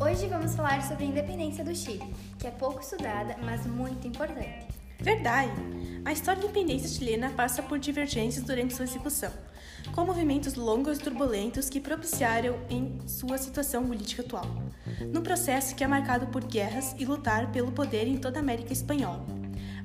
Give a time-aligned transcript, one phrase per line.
[0.00, 4.66] Hoje vamos falar sobre a independência do Chile, que é pouco estudada, mas muito importante.
[4.98, 5.52] Verdade!
[6.04, 9.30] A história da independência chilena passa por divergências durante sua execução,
[9.94, 14.46] com movimentos longos e turbulentos que propiciaram em sua situação política atual,
[15.12, 18.72] num processo que é marcado por guerras e lutar pelo poder em toda a América
[18.72, 19.37] Espanhola.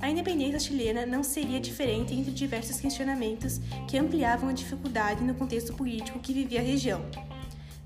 [0.04, 5.74] A independência chilena não seria diferente entre diversos questionamentos que ampliavam a dificuldade no contexto
[5.74, 7.06] político que vivia a região.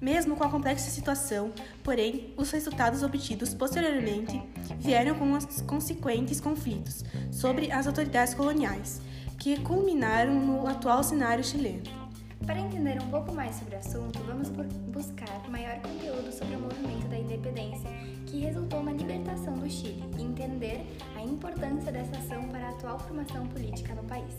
[0.01, 1.53] Mesmo com a complexa situação,
[1.83, 4.41] porém, os resultados obtidos posteriormente
[4.79, 8.99] vieram com os consequentes conflitos sobre as autoridades coloniais,
[9.37, 12.06] que culminaram no atual cenário chileno.
[12.45, 17.07] Para entender um pouco mais sobre o assunto, vamos buscar maior conteúdo sobre o movimento
[17.07, 17.89] da independência
[18.25, 22.99] que resultou na libertação do Chile e entender a importância dessa ação para a atual
[22.99, 24.33] formação política no país.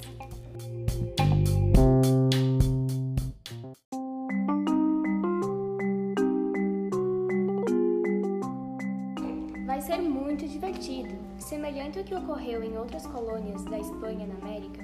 [9.66, 11.14] Vai ser muito divertido.
[11.38, 14.77] Semelhante ao que ocorreu em outras colônias da Espanha na América,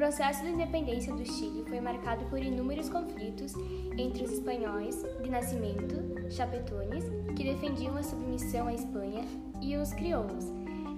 [0.00, 3.52] processo de independência do Chile foi marcado por inúmeros conflitos
[3.98, 5.94] entre os espanhóis de nascimento,
[6.30, 7.04] chapetones,
[7.36, 9.22] que defendiam a submissão à Espanha,
[9.60, 10.46] e os crioulos,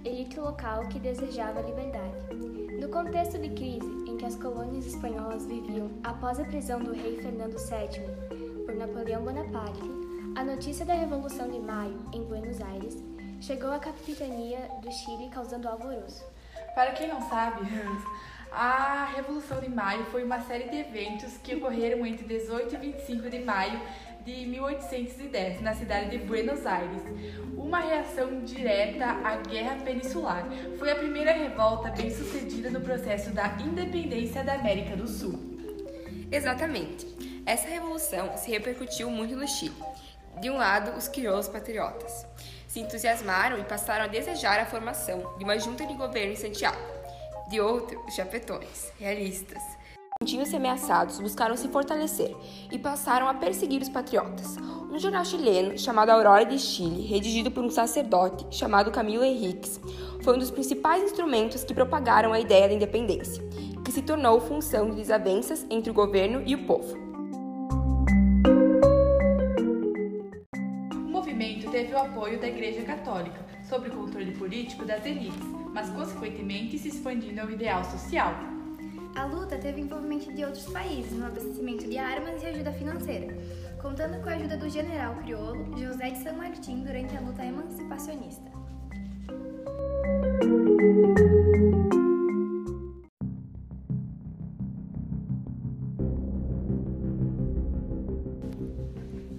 [0.05, 2.15] elite local que desejava a liberdade.
[2.81, 7.21] No contexto de crise em que as colônias espanholas viviam após a prisão do rei
[7.21, 9.83] Fernando VII por Napoleão Bonaparte,
[10.37, 13.03] a notícia da Revolução de Maio em Buenos Aires
[13.41, 16.25] chegou à capitania do Chile causando alvoroço.
[16.77, 17.63] Para quem não sabe,
[18.55, 23.31] a Revolução de Maio foi uma série de eventos que ocorreram entre 18 e 25
[23.31, 23.81] de maio
[24.25, 27.03] de 1810, na cidade de Buenos Aires.
[27.57, 30.47] Uma reação direta à Guerra Peninsular.
[30.79, 35.39] Foi a primeira revolta bem sucedida no processo da independência da América do Sul.
[36.31, 37.07] Exatamente.
[37.45, 39.75] Essa revolução se repercutiu muito no Chile.
[40.41, 42.27] De um lado, os crioulos patriotas
[42.69, 46.92] se entusiasmaram e passaram a desejar a formação de uma junta de governo em Santiago.
[47.53, 49.63] De outro, os chapetões, realistas,
[50.23, 52.35] sentindo-se ameaçados, buscaram se fortalecer
[52.71, 54.57] e passaram a perseguir os patriotas.
[54.91, 59.79] Um jornal chileno chamado Aurora de Chile, redigido por um sacerdote chamado Camilo Henriques,
[60.23, 63.45] foi um dos principais instrumentos que propagaram a ideia da independência,
[63.85, 67.12] que se tornou função de desavenças entre o governo e o povo.
[71.83, 75.43] Teve o apoio da Igreja Católica sobre o controle político das elites,
[75.75, 78.33] mas consequentemente se expandindo ao ideal social.
[79.17, 83.37] A luta teve envolvimento de outros países no abastecimento de armas e ajuda financeira,
[83.81, 88.53] contando com a ajuda do general crioulo José de San Martín durante a luta emancipacionista.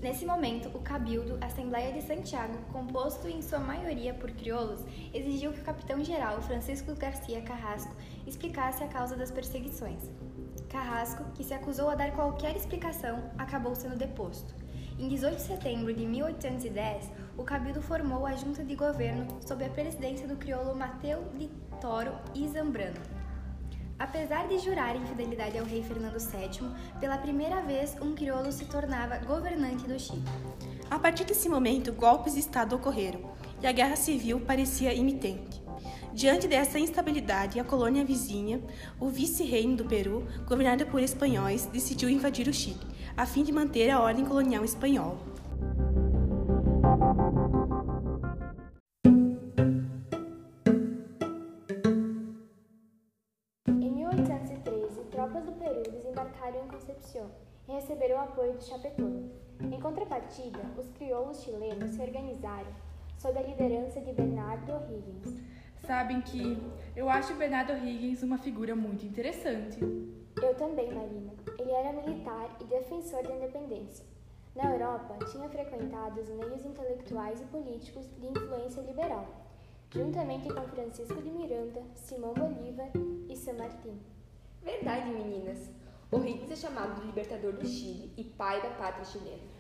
[0.03, 4.81] Nesse momento, o Cabildo, Assembleia de Santiago, composto em sua maioria por crioulos,
[5.13, 7.95] exigiu que o capitão-geral Francisco Garcia Carrasco
[8.27, 10.03] explicasse a causa das perseguições.
[10.67, 14.53] Carrasco, que se acusou a dar qualquer explicação, acabou sendo deposto.
[14.99, 19.69] Em 18 de setembro de 1810, o Cabildo formou a junta de governo sob a
[19.69, 21.47] presidência do crioulo Mateu de
[21.79, 23.12] Toro e Zambrano.
[24.03, 26.69] Apesar de jurar infidelidade ao rei Fernando VII,
[26.99, 30.21] pela primeira vez um crioulo se tornava governante do Chile.
[30.91, 33.31] A partir desse momento, golpes de Estado ocorreram
[33.61, 35.63] e a guerra civil parecia imitente.
[36.13, 38.61] Diante dessa instabilidade, a colônia vizinha,
[38.99, 42.85] o vice-reino do Peru, governada por espanhóis, decidiu invadir o Chile,
[43.15, 45.32] a fim de manter a ordem colonial espanhola.
[56.09, 57.27] Embarcaram em Concepción
[57.67, 59.31] e receberam o apoio dos chapetones.
[59.59, 62.71] Em contrapartida, os crioulos chilenos se organizaram
[63.17, 65.39] sob a liderança de Bernardo O'Higgins.
[65.85, 66.57] Sabem que
[66.95, 69.79] eu acho Bernardo O'Higgins uma figura muito interessante.
[70.41, 71.31] Eu também, Marina.
[71.57, 74.05] Ele era militar e defensor da independência.
[74.55, 79.27] Na Europa, tinha frequentado os meios intelectuais e políticos de influência liberal,
[79.89, 82.89] juntamente com Francisco de Miranda, Simão Bolívar
[83.29, 83.99] e San Martín.
[84.63, 85.69] Verdade, meninas.
[86.09, 89.53] O'Higgins é chamado de libertador do Chile e pai da pátria chilena.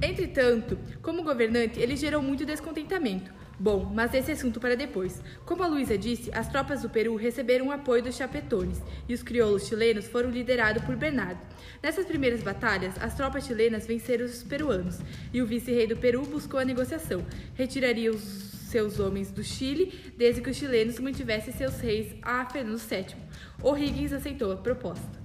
[0.00, 3.32] Entretanto, como governante, ele gerou muito descontentamento.
[3.58, 5.20] Bom, mas esse assunto para depois.
[5.44, 9.24] Como a Luísa disse, as tropas do Peru receberam o apoio dos chapetones e os
[9.24, 11.40] crioulos chilenos foram liderados por Bernardo.
[11.82, 15.00] Nessas primeiras batalhas, as tropas chilenas venceram os peruanos
[15.32, 20.42] e o vice-rei do Peru buscou a negociação, retiraria os seus homens do Chile, desde
[20.42, 23.16] que os chilenos mantivessem seus reis a Fernando VII.
[23.62, 25.18] O'Higgins aceitou a proposta.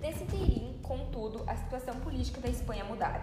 [0.00, 3.22] Nesse interim, contudo, a situação política da Espanha mudara.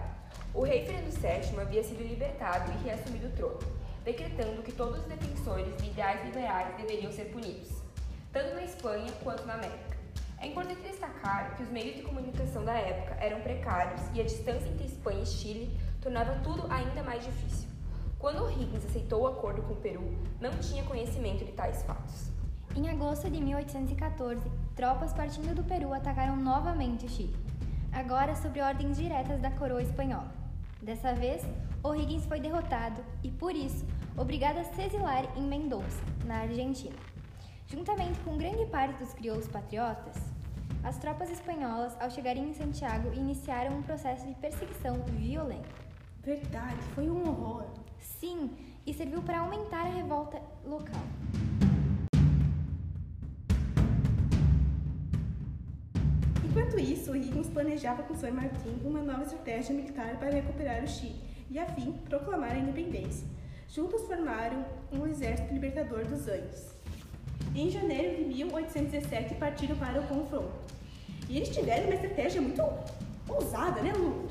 [0.52, 3.60] O rei Fernando VII havia sido libertado e reassumido o trono,
[4.04, 7.68] decretando que todos os defensores de ideais liberais deveriam ser punidos,
[8.32, 9.96] tanto na Espanha quanto na América.
[10.40, 14.68] É importante destacar que os meios de comunicação da época eram precários e a distância
[14.68, 15.70] entre Espanha e Chile
[16.00, 17.69] tornava tudo ainda mais difícil.
[18.20, 22.30] Quando O'Higgins aceitou o acordo com o Peru, não tinha conhecimento de tais fatos.
[22.76, 24.42] Em agosto de 1814,
[24.76, 27.34] tropas partindo do Peru atacaram novamente o Chile,
[27.90, 30.30] agora sob ordens diretas da coroa espanhola.
[30.82, 31.42] Dessa vez,
[31.82, 33.86] O'Higgins foi derrotado e, por isso,
[34.18, 36.96] obrigado a se exilar em Mendoza, na Argentina.
[37.66, 40.16] Juntamente com grande parte dos crioulos patriotas,
[40.84, 45.68] as tropas espanholas, ao chegarem em Santiago, iniciaram um processo de perseguição violenta.
[46.22, 47.79] Verdade, foi um horror.
[48.20, 48.50] Sim,
[48.86, 51.00] e serviu para aumentar a revolta local.
[56.44, 61.18] Enquanto isso, Higgins planejava com San Martín uma nova estratégia militar para recuperar o Chile
[61.50, 63.26] e, a fim, proclamar a independência.
[63.70, 66.74] Juntos formaram um exército libertador dos Andes.
[67.54, 70.52] Em janeiro de 1817, partiram para o confronto.
[71.26, 72.62] E eles tiveram uma estratégia muito
[73.26, 74.28] ousada, né, Lu?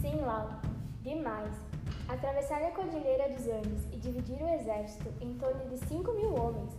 [0.00, 0.58] Sim, Lau,
[1.02, 1.71] demais.
[2.08, 6.72] Atravessar a Cordilheira dos Andes e dividir o exército em torno de 5 mil homens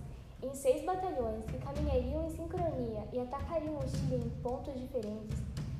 [0.44, 5.40] em seis batalhões que caminhariam em sincronia e atacariam o Chile em pontos diferentes,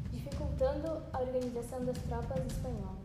[0.10, 3.04] dificultando a organização das tropas espanholas.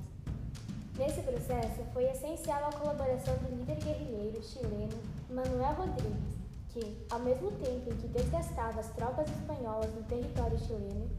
[0.97, 4.99] Nesse processo, foi essencial a colaboração do líder guerrilheiro chileno
[5.29, 6.39] Manuel Rodrigues,
[6.71, 11.11] que, ao mesmo tempo em que desgastava as tropas espanholas no território chileno,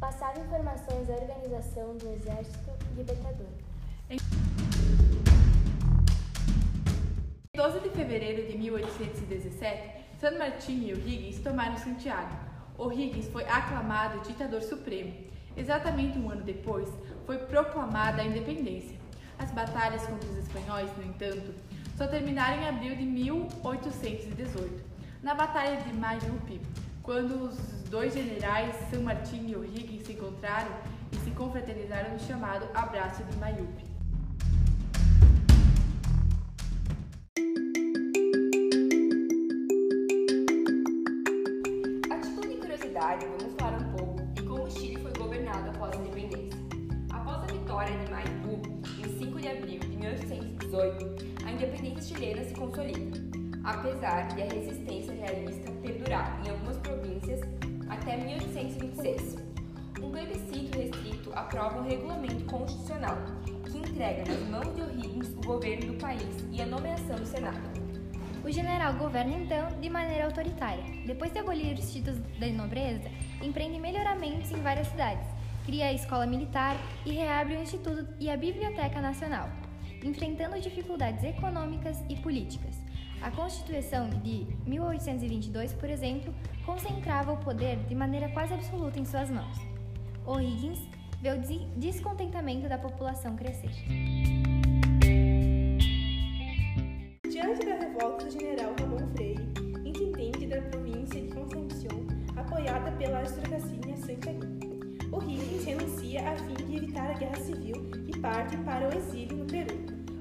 [0.00, 3.46] passava informações à organização do Exército Libertador.
[7.74, 12.32] 12 de fevereiro de 1817, San Martín e O'Higgins tomaram Santiago.
[12.78, 15.12] O'Higgins foi aclamado ditador supremo.
[15.56, 16.88] Exatamente um ano depois,
[17.26, 18.96] foi proclamada a independência.
[19.40, 21.52] As batalhas contra os espanhóis, no entanto,
[21.96, 24.84] só terminaram em abril de 1818,
[25.20, 26.60] na Batalha de Mayupi,
[27.02, 27.56] quando os
[27.90, 30.70] dois generais, San Martín e O'Higgins, se encontraram
[31.10, 33.83] e se confraternizaram no chamado Abraço de Mayupi.
[42.94, 45.96] Título de curiosidade, vamos falar um pouco de como o Chile foi governado após a
[45.96, 46.60] independência.
[47.10, 48.62] Após a vitória de Maipú,
[48.98, 53.20] em 5 de abril de 1818, a independência chilena se consolida,
[53.64, 57.40] apesar de a resistência realista perdurar em algumas províncias
[57.88, 59.36] até 1826.
[60.00, 63.16] Um plebiscito restrito aprova o regulamento constitucional,
[63.70, 67.83] que entrega nas mãos de O'Higgins o governo do país e a nomeação do Senado.
[68.44, 70.84] O general governa então de maneira autoritária.
[71.06, 73.08] Depois de abolir os títulos da nobreza,
[73.42, 75.26] empreende melhoramentos em várias cidades,
[75.64, 76.76] cria a escola militar
[77.06, 79.48] e reabre o Instituto e a Biblioteca Nacional,
[80.02, 82.76] enfrentando dificuldades econômicas e políticas.
[83.22, 86.34] A Constituição de 1822, por exemplo,
[86.66, 89.56] concentrava o poder de maneira quase absoluta em suas mãos.
[90.26, 90.80] O'Higgins
[91.22, 93.70] vê o des- descontentamento da população crescer.
[102.92, 104.74] Pela aristocracia santiaguina,
[105.12, 109.44] O'Higgins renuncia a fim de evitar a guerra civil e parte para o exílio no
[109.44, 109.76] Peru,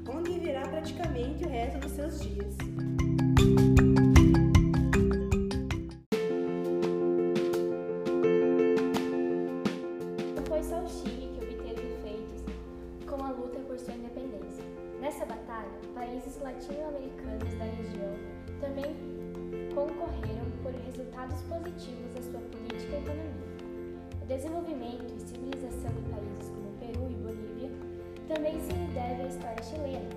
[0.09, 2.55] onde viverá praticamente o resto dos seus dias.
[10.47, 12.43] Foi só o Chile que obteve feitos
[13.07, 14.63] com a luta por sua independência.
[14.99, 18.13] Nessa batalha, países latino-americanos da região
[18.61, 19.12] também
[19.73, 23.53] concorreram por resultados positivos à sua política e economia.
[24.21, 27.69] O desenvolvimento e civilização de países como Peru e Bolívia
[28.27, 30.09] também se deve à história chilena,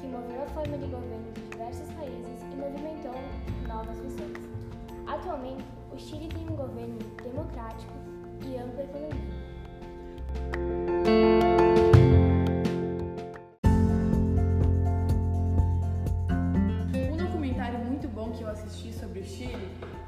[0.00, 3.14] que moveu a forma de governo de diversos países e movimentou
[3.68, 4.36] novas visões.
[5.06, 7.92] Atualmente, o Chile tem um governo democrático
[8.46, 10.65] e ampla economia.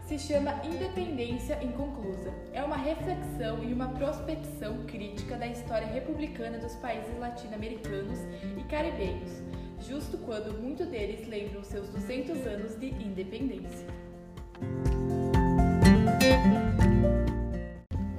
[0.09, 2.33] Se chama Independência Inconclusa.
[2.55, 8.19] É uma reflexão e uma prospecção crítica da história republicana dos países latino-americanos
[8.57, 9.43] e caribenhos,
[9.87, 13.87] justo quando muitos deles lembram seus 200 anos de independência.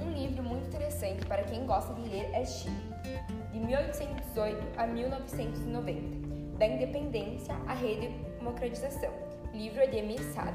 [0.00, 2.76] Um livro muito interessante para quem gosta de ler é Chile,
[3.52, 6.30] de 1818 a 1990.
[6.56, 9.29] Da Independência à Redemocratização.
[9.52, 10.54] Livro de Emir Sadra.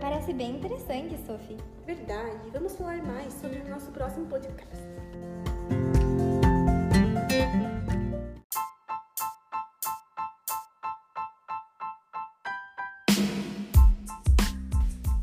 [0.00, 1.56] Parece bem interessante, Sophie.
[1.86, 2.50] Verdade.
[2.52, 4.76] Vamos falar mais sobre o nosso próximo podcast.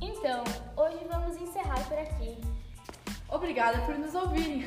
[0.01, 0.43] Então,
[0.77, 2.37] hoje vamos encerrar por aqui.
[3.29, 4.63] Obrigada por nos ouvirem.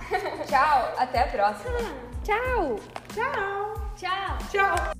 [0.48, 1.78] Tchau, até a próxima.
[2.22, 2.76] Tchau!
[3.12, 3.74] Tchau!
[4.50, 4.93] Tchau!